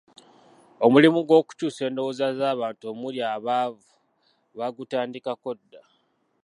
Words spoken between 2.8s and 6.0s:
omuli abaavu bagutandikako dda.